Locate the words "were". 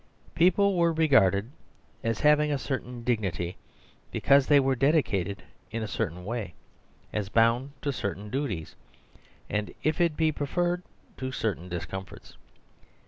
0.79-0.91, 4.59-4.75